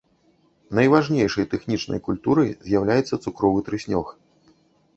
[0.79, 4.07] Найважнейшай тэхнічнай культурай з'яўляецца цукровы трыснёг.